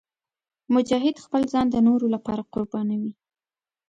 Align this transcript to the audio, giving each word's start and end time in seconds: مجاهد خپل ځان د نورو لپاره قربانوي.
مجاهد 0.75 1.15
خپل 1.25 1.41
ځان 1.51 1.65
د 1.71 1.75
نورو 1.87 2.05
لپاره 2.15 2.41
قربانوي. 2.53 3.11